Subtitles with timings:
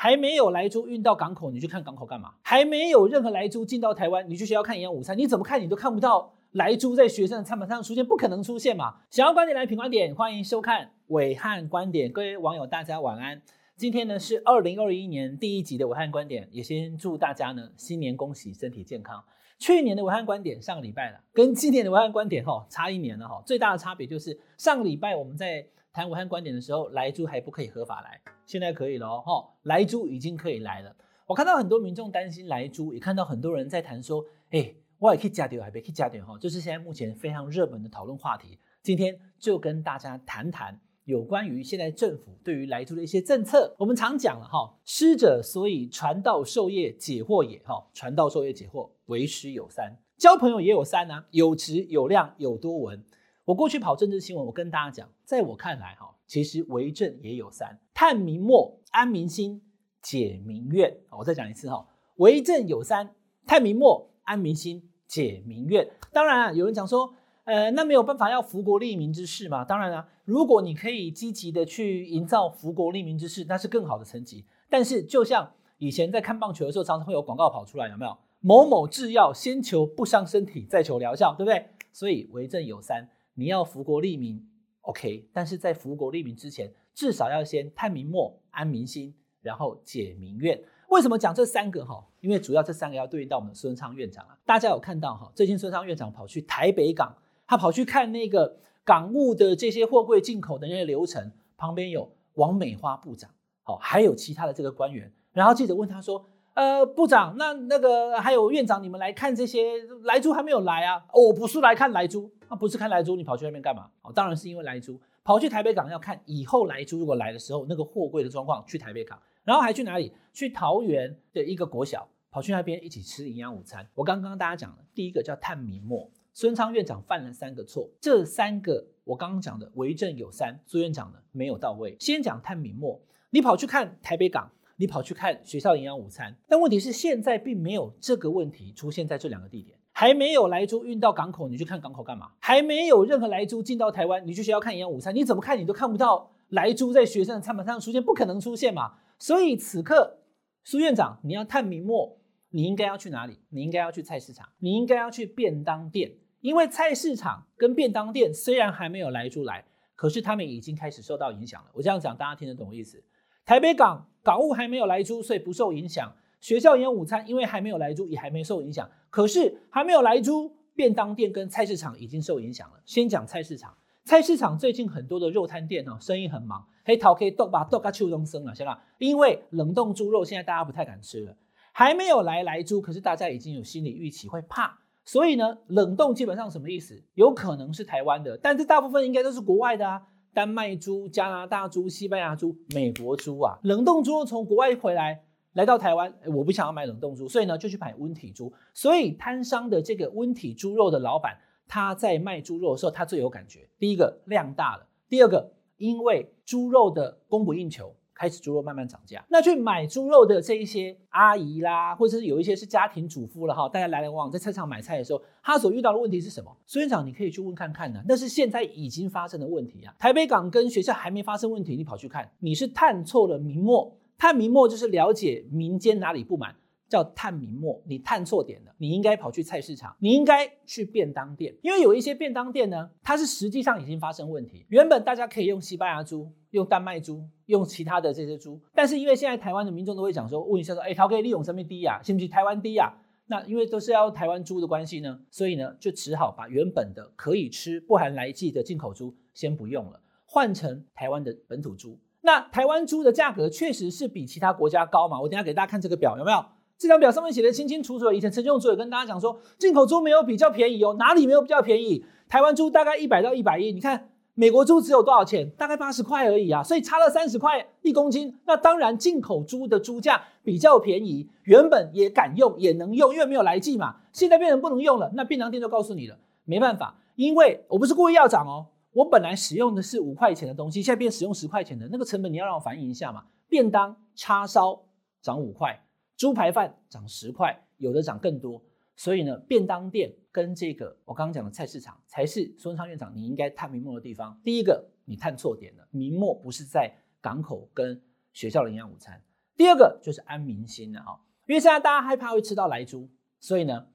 [0.00, 2.34] 还没有莱猪运到港口，你去看港口干嘛？
[2.42, 8.94] 还没有任何莱猪进到台湾，你去学校看营养午餐，你怎么看你都看不到莱猪在学生的餐盘上出现，不可能出现嘛？
[9.10, 12.12] 想要观点来评观点，欢迎收看伟汉观点。
[12.12, 13.42] 各位网友，大家晚安。
[13.74, 19.24] 今天呢是二零二一年第一集的暐瀚观点，也先祝大家呢新年恭喜，身体健康。
[19.58, 30.94] 去年的暐瀚观点上个礼拜了，跟今年的暐瀚观点哈差一年了哈，最大的差别就是上个礼拜我们在谈武汉观点的时候，莱猪还不可以合法来，现在可以了哈，莱猪已经可以来了。
[31.26, 38.58] 我看到很多民众担心莱猪，也看到很多人在谈说，哎，我也可以加点，还别可以加点哈，就是现在目前非常热门的讨论话题。
[38.82, 40.80] 今天就跟大家谈谈。
[41.04, 53.02] 有关于现在政府对于莱猪的一些政策，我们常讲了哈，师者，所以传道授业解惑也哈，传道授业解惑，为师有三，交朋友也有三啊，有质有量有多闻。
[53.48, 59.62] 我过去跑政治新闻，我跟大家讲，在我看来哈，其实为政也有三，探民末，安民心，
[60.02, 60.94] 解民怨。
[61.16, 63.14] 我再讲一次哈，为政有三，
[63.46, 65.90] 探民末，安民心，解民怨。
[66.12, 67.14] 当然啊，有人讲说。
[67.44, 69.64] 呃，那没有办法要福国利民之事嘛？
[69.64, 74.44] 当然了，如果你可以积极的去营造福国利民之事，那是更好的成绩。
[74.68, 78.14] 但是，就像以前在看棒球的时候，常常会有广告跑出来，有没有？
[78.40, 81.70] 某某制药先求不伤身体，再求疗效，对不对？
[81.90, 83.08] 所以为政有三，
[83.38, 84.44] 你要福国利民
[84.80, 85.28] ，OK。
[85.32, 90.60] 但是在福国利民之前，至少要先探民末，安民心，然后解民怨。
[90.88, 92.04] 为什么讲这三个哈？
[92.20, 94.36] 因为主要这三个要对应到我们孙昌院长啊。
[94.44, 95.30] 大家有看到哈？
[95.36, 97.14] 最近孙昌院长跑去台北港。
[97.46, 103.30] 他跑去看那个港务的这些货柜进口的那些流程，旁边有王美花部长，
[103.62, 105.10] 好，还有其他的这个官员。
[105.32, 111.06] 然后记者问他说：“呃，部长，那那个还有院长，你们来看这些莱猪还没有来啊？
[111.14, 113.90] 哦，我不是来看莱猪，那不是看来猪，你跑去那边干嘛？
[114.02, 118.64] 哦，当然是因为来猪，跑去台北港要看以后来猪如果来的时候那个货柜的状况。
[118.66, 120.12] 去台北港，然后还去哪里？
[120.32, 123.88] 去桃园的一个国小，跑去那边一起吃营养午餐。
[123.94, 126.10] 我刚刚大家讲了，第一个叫探民末。
[126.34, 131.96] 孙昌院长犯了三个错，这三个我刚刚讲的为政有三，苏院长呢没有到位。
[131.98, 133.00] 先讲探民末，
[133.30, 142.30] 你跑去看台北港，你跑去看学校营养午餐，但问题是现在并没有这个问题出现在这两个地点，还没有来猪运到港口，你去看港口干嘛？
[142.38, 148.92] 还没有任何来猪进到台湾，你去学校看营养午餐，你怎么看你都看不到来猪在学生的餐盘上出现，不可能出现嘛。
[149.18, 150.20] 所以此刻
[150.62, 152.16] 苏院长，你要探明末，
[152.50, 153.40] 你应该要去哪里？
[153.48, 156.12] 你应该要去菜市场，你应该要去便当店。
[156.42, 159.64] 因为菜市场跟便当店虽然还没有来猪来，
[159.96, 161.70] 可是他们已经开始受到影响了。
[161.74, 163.02] 我这样讲，大家听得懂意思？
[163.44, 166.14] 台北港港务还没有来猪，所以不受影响。
[166.40, 168.88] 学校营养午餐因为还没有来猪，也还没受影响。
[169.10, 172.80] 可是还没有来猪，便当店跟菜市场已经受影响了。
[172.84, 178.78] 先讲菜市场，菜市场最近很多的肉摊店哦，生意很忙，黑桃可以豆把豆咖秋冬生了，行了。
[178.98, 181.36] 因为冷冻猪肉现在大家不太敢吃了，
[181.72, 184.78] 还没有来来猪，可是大家已经有心理预期，会怕。
[185.04, 187.02] 所以呢，冷冻基本上什么意思？
[187.14, 190.02] 有可能是台湾的，但是大部分应该都是国外的啊，
[190.34, 193.58] 丹麦猪、加拿大猪、西班牙猪、美国猪啊。
[193.62, 195.22] 冷冻猪肉从国外回来，
[195.52, 198.52] 来到台湾，我不想要买冷冻猪，所以呢就去买温体猪。
[198.74, 201.36] 所以摊商的这个温体猪肉的老板，
[201.66, 203.68] 他在卖猪肉的时候，他最有感觉。
[203.78, 207.94] 第一个量大了，第二个因为猪肉的供不应求。
[208.20, 216.50] 开始猪肉慢慢涨价，那去买猪肉的这一些阿姨啦，或者是有一些是家庭主妇了哈，大家来来往往在菜场买菜的时候，他所遇到的问题是什么？
[216.66, 219.94] 孙院长，你可以去问看看呢，那是现在已经发生的问题啊。
[220.00, 226.54] 台北港跟学校还没发生问题，你跑去看，你是探错了明末，探民末就是了解民间哪里不满。
[226.88, 234.64] 叫探民末，你探错点了，你应该跑去菜市场，你应该去便当店，因为有一些便当店呢，它是实际上已经发生问题。
[234.70, 242.00] 原本大家可以用西班牙猪、用丹麦猪、用其他的这些猪，但是因为现在台湾的民众都会讲说，问一下说，哎，桃可以利用什么低呀？
[242.02, 242.94] 是不是台湾低呀？
[243.26, 251.98] 那因为都是要台湾猪的关系呢，所以呢，就只好把原本的可以吃不含莱剂的进口猪先不用了，换成台湾的本土猪。
[252.28, 255.18] 那台湾猪的价格确实是比其他国家高嘛？
[255.18, 256.44] 我等下给大家看这个表，有没有？
[256.76, 258.12] 这张表上面写的清清楚楚。
[258.12, 262.04] 以前陈建州也跟大家讲说，进口猪没有比较便宜哦，哪里没有比较便宜？
[262.28, 265.48] 台湾猪大概一百到一百一，你看美国猪只有多少钱？
[265.56, 268.38] 大概八十块而已啊，所以差了三十块一公斤。
[268.44, 273.96] 那当然进口猪的猪价比较便宜，原本也敢用也能用，因为没有莱剂嘛。
[274.12, 283.26] 现在变成不能用了，那便当店就告诉你了，没办法，因为我不是故意要涨哦，我本来使用的是五块钱的东西，现在变使用十块钱的，那个成本你要让我反映一下嘛。
[283.48, 284.84] 便当叉烧
[285.20, 285.84] 涨五块。
[286.16, 288.60] 猪排饭涨十块，有的涨更多，
[288.96, 294.36] 所以呢，便当店跟这个我刚刚讲的菜市场才是孙昌院长你应该探明末的地方。
[294.42, 298.02] 第一个，你探错点了，明末不是在港口跟
[298.32, 299.14] 学校的营养午餐；
[299.56, 303.08] 第二个就是安民心了哈，因为现在大家害怕会吃到莱猪，
[303.38, 303.86] 所以呢，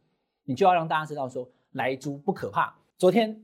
[0.45, 2.73] 你就要让大家知道说莱猪不可怕。
[2.97, 3.43] 昨天。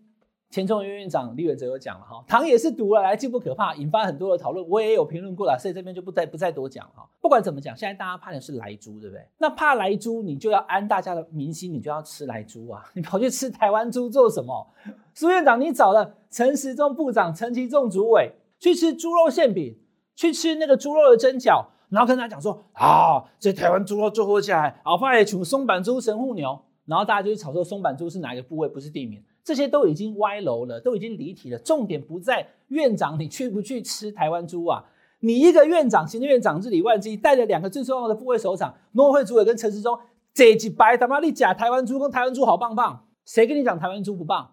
[0.49, 7.07] 前中院院长李远哲有讲了哈，糖也是毒了，莱猪不可怕，引发很多的讨论，我也有评论过了，所以这边就不再不再多讲哈。
[7.21, 9.23] 不管怎么讲，现在大家怕的是莱猪，对不对？
[9.37, 12.83] 那怕莱猪，你就要安大家的民心，你就要吃莱猪啊！
[12.95, 14.67] 你跑去吃台湾猪做什么？
[15.13, 19.77] 苏院长，你找了陈时中部长、陈其仲主委去吃猪肉馅饼，
[20.15, 29.23] 去吃那个猪肉的蒸饺，然后跟他讲说啊，这台湾猪肉做活起来，好怕也请松板猪、神户牛，然后大家就去炒作松板猪是哪一个部位，不是地名。
[29.49, 31.57] 这些都已经歪楼了，都已经离题了。
[31.57, 34.85] 重点不在院长你去不去吃台湾猪啊？
[35.21, 39.97] 你一个院长，行政院长日理万机，带着两个最重要的部会首长，农委会主委跟陈时中，
[40.35, 43.07] 这几白他妈你假台湾猪跟台湾猪好棒棒？
[43.25, 44.51] 谁跟你讲台湾猪不棒？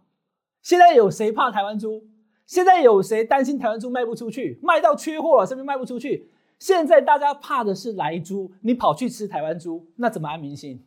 [0.62, 2.06] 现在有谁怕台湾猪？
[2.46, 4.58] 现在有谁担心台湾猪卖不出去？
[4.62, 6.30] 卖到缺货了，甚至卖不出去？
[6.58, 10.82] 现在大家怕的是莱猪，你跑去吃台湾猪，那怎么安民心？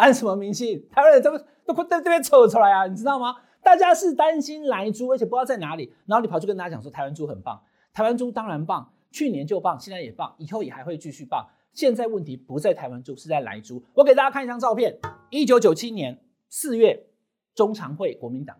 [0.00, 0.84] 安什么民心？
[0.90, 1.30] 台湾人都？
[1.66, 3.32] 都快在这边扯出来啊，你知道吗？
[3.62, 7.62] 大家是担心莱猪，而且不知道在哪里，然后你跑去跟大家讲说台湾猪很棒，
[7.92, 11.46] 台湾猪当然棒，去年就棒，现在也棒，以后也还会继续棒。
[11.72, 13.80] 现在问题不在台湾猪，是在莱猪。
[13.94, 14.98] 我给大家看一张照片，
[15.30, 16.18] 一九九七年
[16.48, 17.06] 四月，
[17.54, 18.56] 中常会国民党，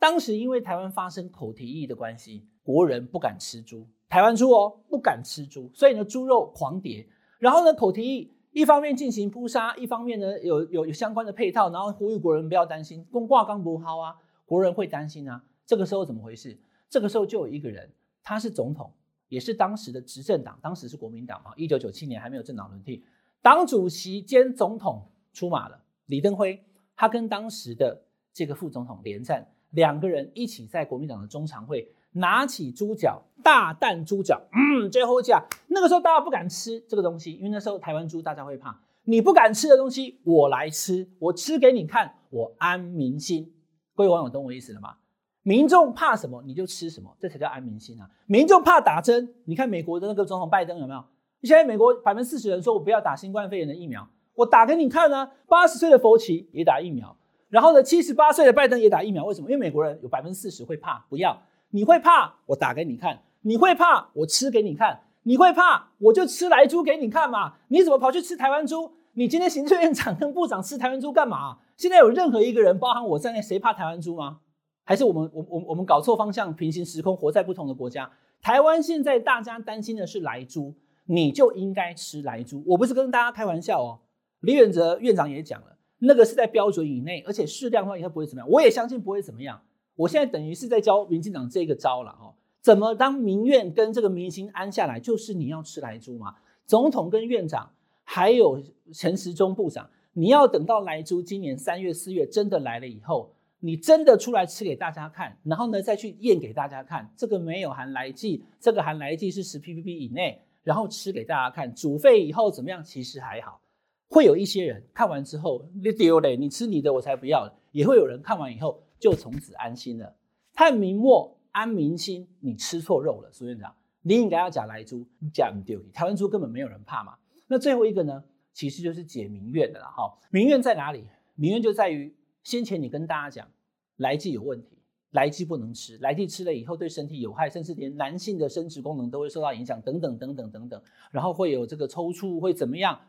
[0.00, 7.06] 当时因为台湾发生口蹄疫的关系，国人不敢吃猪，台湾猪哦，不敢吃猪，所以呢，猪肉狂跌，
[7.38, 8.32] 然后呢，口蹄疫。
[8.52, 15.44] 一方面进行扑杀，一方面呢有有有相关的配套，然后呼吁国人不要担心，公挂刚不好啊，国人会担心啊。
[15.64, 16.58] 这个时候怎么回事？
[16.88, 17.88] 这个时候就有一个人，
[18.22, 18.92] 他是总统，
[19.28, 21.52] 也是当时的执政党，当时是国民党啊。
[21.56, 23.04] 一九九七年还没有政党轮替，
[23.40, 26.64] 党主席兼总统出马了，李登辉，
[26.96, 28.02] 他跟当时的
[28.32, 31.92] 这个副总统连战，两个人一起在国民党的中常会。
[32.12, 38.80] 拿起猪脚，大啖猪脚，嗯，最后一下，那个时候大家不敢吃这个东西，因为那时候台湾猪大家会怕。
[39.04, 43.52] 你不敢吃的东西，我来吃，我吃给你看，我安民心。
[43.94, 44.94] 各位网友懂我意思了吗？
[45.42, 48.08] 民众怕什么，你就吃什么，这才叫安民心啊。
[48.26, 51.02] 民众怕打针，你看美国的那个总统拜登有没有？
[51.42, 55.32] 现在美国百分之四十人说我不要打新冠肺炎的疫苗，我打给你看呢、啊。
[55.48, 57.16] 八十岁的佛奇也打疫苗，
[57.48, 59.50] 然后呢，七十八岁的拜登也打疫苗，为什么？
[59.50, 61.42] 因为美国人有百分之四十会怕，不要。
[61.70, 67.54] 你会怕，我打给你看；你会怕，我吃给你看；你会怕，我就吃莱猪给你看嘛。
[67.68, 68.92] 你怎么跑去吃台湾猪？
[69.14, 71.58] 你今天行政院长跟部长吃台湾猪干嘛？
[71.76, 74.40] 现在有任何一个人，包含我在内，谁怕台湾猪吗？
[74.84, 78.10] 还是我们我我我们搞错方向，平行时空，活在不同的国家？
[78.42, 80.74] 台湾现在大家担心的是莱猪，
[81.06, 82.62] 你就应该吃莱猪。
[82.66, 84.00] 我不是跟大家开玩笑哦。
[84.40, 88.48] 李远哲院长也讲了，那个是在标准以内，而且适量的话应该不会怎么样。
[88.50, 89.60] 我也相信不会怎么样。
[90.00, 92.32] 我现在等于是在教民进党这个招了哦，
[92.62, 96.36] 怎么当民怨跟这个民心安下来，就是你要吃莱猪嘛。
[96.64, 97.70] 总统跟院长
[98.02, 98.62] 还有
[98.94, 112.82] 陈时中部长，你要等到莱猪今年三月四月真的来了以后，你真的出来吃给大家看，然后呢再去验给大家看，这个没有含莱剂，这个含莱剂是十 ppb 以内，然后吃给大家看，煮沸以后怎么样？
[112.82, 113.60] 其实还好，
[114.08, 118.82] 会有一些人看完之后你丢嘞，你吃你的我才不要，也会有人看完以后。
[119.00, 120.14] 就从此安心了，
[120.52, 122.28] 探民末安民心。
[122.38, 127.16] 你吃错肉了，苏院长，你应该要讲莱猪，讲唔对，台湾猪根本没有人怕嘛。
[127.48, 130.18] 那最后一个呢，其实就是解民怨的了哈。
[130.30, 131.06] 民怨在哪里？
[131.34, 132.14] 民怨就在于
[132.44, 133.48] 先前你跟大家讲，
[133.96, 134.76] 莱剂有问题，
[135.12, 143.00] 莱剂不能吃，莱剂吃了以后对身体有害，甚至连男性的生殖功能都会受到影响，等等等等等等，然后会有这个抽搐，会怎么样？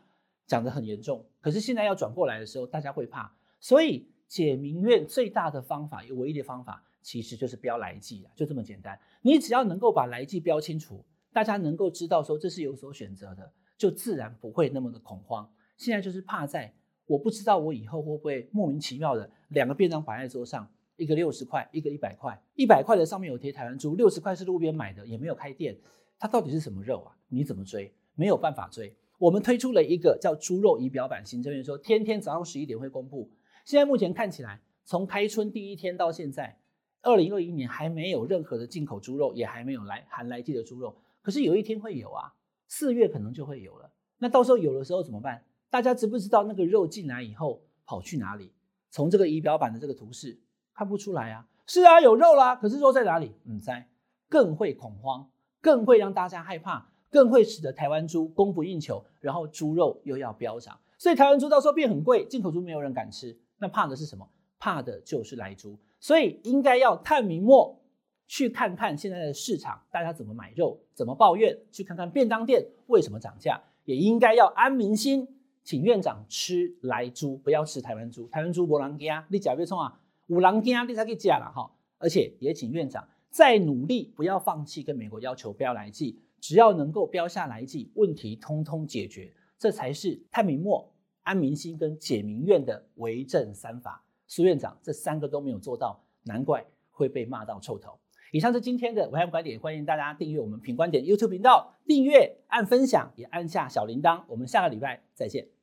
[0.46, 1.24] 讲得很严重。
[1.42, 3.30] 可是现在要转过来的时候，大家会怕，
[3.60, 4.08] 所以。
[4.32, 8.98] 解民怨最大的方法，有唯一的方法，其实就是标来记啊，就这么简单。
[9.20, 15.46] 你只要能够把来记标清楚，大家能够知道说这是有所选择的，就自然不会那么的恐慌。
[15.76, 16.72] 现在就是怕在
[17.04, 25.76] 我不知道我以后会不会莫名其妙的两个便当摆在桌上，一个六十块，一个一百块，一百块的上面有贴台湾猪，六十块是路边买的，也没有开店，
[26.18, 27.14] 它到底是什么肉啊？
[27.28, 27.92] 你怎么追？
[28.14, 28.96] 没有办法追。
[29.18, 33.30] 我们推出了一个叫猪肉仪表板，行政院说天天早上十一点会公布。
[33.64, 36.58] 现在目前看起来，从开春第一天到现在，
[37.02, 40.96] 二零二一年还没有任何的进口猪肉，也还没有来含莱剂的猪肉。
[41.22, 42.34] 可是有一天会有啊，
[42.66, 43.90] 四月可能就会有了。
[44.18, 45.44] 那到时候有的时候怎么办？
[45.70, 48.52] 大家知不知道那个肉进来以后跑去哪里？
[48.90, 50.38] 从这个仪表板的这个图示
[50.74, 51.48] 看不出来啊。
[51.66, 53.32] 是啊，有肉啦，可是肉在哪里？
[53.44, 53.88] 嗯，在，
[54.28, 63.38] 更会恐慌，更会让大家害怕，更会使得台湾猪供不应求，然后猪肉又要飙涨，所以台湾猪到时候变很贵，进口猪没有人敢吃。
[63.62, 64.28] 那怕的是什么？
[64.58, 67.80] 怕的就是莱猪，所以应该要探明末，
[68.26, 75.28] 去看看现在的市场，大家怎么买肉，怎么抱怨，去看看便当店为什么涨价，也应该要安民心，
[75.62, 78.26] 请院长吃莱猪，不要吃台湾猪。
[78.28, 81.70] 台湾猪没人怕，你假别冲啊，有人怕你才可以假了哈。
[81.98, 90.91] 而且也请院长再努力，不要放弃跟美国要求标莱剂，只要能够标下来剂，问题通通解决，这才是探明末、
[91.22, 94.04] 安民心跟解民怨的为政三法。
[94.26, 97.98] 苏院长这三个都没有做到，难怪会被骂到臭头。
[98.32, 104.24] 以上是今天的暐瀚观点，欢迎大家订阅我们品观点 YouTube 频道，订阅、按分享，也按下小铃铛。
[104.28, 105.61] 我们下个礼拜再见。